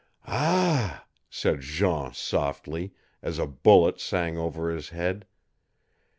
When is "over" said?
4.35-4.71